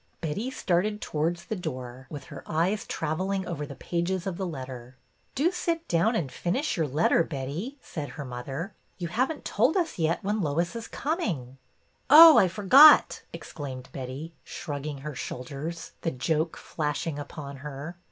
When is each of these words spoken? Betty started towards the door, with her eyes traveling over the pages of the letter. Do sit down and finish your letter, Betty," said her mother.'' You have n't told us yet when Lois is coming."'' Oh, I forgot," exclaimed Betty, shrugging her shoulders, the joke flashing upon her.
Betty 0.19 0.49
started 0.49 0.99
towards 0.99 1.45
the 1.45 1.55
door, 1.55 2.07
with 2.09 2.23
her 2.23 2.41
eyes 2.47 2.87
traveling 2.87 3.45
over 3.47 3.67
the 3.67 3.75
pages 3.75 4.25
of 4.25 4.35
the 4.35 4.47
letter. 4.47 4.97
Do 5.35 5.51
sit 5.51 5.87
down 5.87 6.15
and 6.15 6.31
finish 6.31 6.75
your 6.75 6.87
letter, 6.87 7.23
Betty," 7.23 7.77
said 7.83 8.09
her 8.09 8.25
mother.'' 8.25 8.73
You 8.97 9.09
have 9.09 9.31
n't 9.31 9.45
told 9.45 9.77
us 9.77 9.99
yet 9.99 10.23
when 10.23 10.41
Lois 10.41 10.75
is 10.75 10.87
coming."'' 10.87 11.59
Oh, 12.09 12.35
I 12.39 12.47
forgot," 12.47 13.21
exclaimed 13.31 13.89
Betty, 13.91 14.33
shrugging 14.43 14.97
her 15.01 15.13
shoulders, 15.13 15.91
the 16.01 16.09
joke 16.09 16.57
flashing 16.57 17.19
upon 17.19 17.57
her. 17.57 17.95